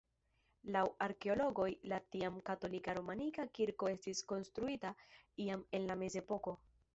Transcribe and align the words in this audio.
Laŭ 0.75 0.81
arkeologoj 1.07 1.67
la 1.91 1.99
tiam 2.15 2.39
katolika 2.47 2.95
romanika 2.99 3.45
kirko 3.59 3.91
estis 3.93 4.23
konstruita 4.33 4.95
iam 5.47 5.63
en 5.81 5.87
la 5.93 6.01
mezepoko. 6.05 6.57